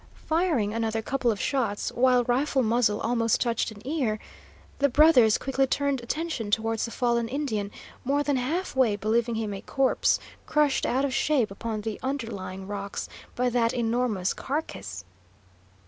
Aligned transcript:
Firing 0.25 0.73
another 0.73 1.03
couple 1.03 1.29
of 1.29 1.39
shots 1.39 1.91
while 1.91 2.23
rifle 2.23 2.63
muzzle 2.63 2.99
almost 3.01 3.39
touched 3.39 3.69
an 3.69 3.85
ear, 3.87 4.17
the 4.79 4.89
brothers 4.89 5.37
quickly 5.37 5.67
turned 5.67 6.01
attention 6.01 6.49
towards 6.49 6.85
the 6.85 6.89
fallen 6.89 7.27
Indian, 7.29 7.69
more 8.03 8.23
than 8.23 8.37
half 8.37 8.73
believing 8.99 9.35
him 9.35 9.53
a 9.53 9.61
corpse, 9.61 10.19
crushed 10.47 10.87
out 10.87 11.05
of 11.05 11.13
shape 11.13 11.51
upon 11.51 11.81
the 11.81 11.99
underlying 12.01 12.65
rocks 12.65 13.09
by 13.35 13.47
that 13.47 13.73
enormous 13.73 14.33
carcass. 14.33 15.05